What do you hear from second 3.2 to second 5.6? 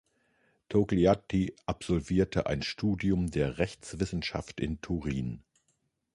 der Rechtswissenschaft in Turin.